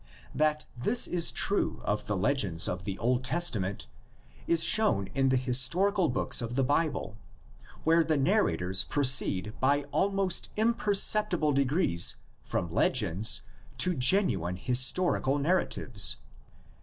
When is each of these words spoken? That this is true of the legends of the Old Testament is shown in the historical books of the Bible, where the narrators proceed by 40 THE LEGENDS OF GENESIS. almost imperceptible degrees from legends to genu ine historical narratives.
That 0.33 0.65
this 0.75 1.05
is 1.05 1.31
true 1.31 1.79
of 1.85 2.07
the 2.07 2.17
legends 2.17 2.67
of 2.67 2.85
the 2.85 2.97
Old 2.97 3.23
Testament 3.23 3.85
is 4.47 4.63
shown 4.63 5.09
in 5.13 5.29
the 5.29 5.37
historical 5.37 6.09
books 6.09 6.41
of 6.41 6.55
the 6.55 6.63
Bible, 6.63 7.17
where 7.83 8.03
the 8.03 8.17
narrators 8.17 8.83
proceed 8.83 9.53
by 9.61 9.67
40 9.67 9.67
THE 9.67 9.67
LEGENDS 9.67 9.83
OF 9.83 9.91
GENESIS. 9.91 9.93
almost 9.93 10.49
imperceptible 10.57 11.51
degrees 11.51 12.15
from 12.43 12.73
legends 12.73 13.41
to 13.77 13.93
genu 13.93 14.47
ine 14.47 14.55
historical 14.55 15.37
narratives. 15.37 16.17